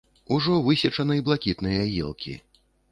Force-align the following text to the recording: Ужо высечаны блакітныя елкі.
Ужо 0.35 0.53
высечаны 0.69 1.19
блакітныя 1.29 1.83
елкі. 2.07 2.33